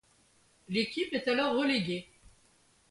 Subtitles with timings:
[0.67, 2.09] L'équipe est alors reléguée.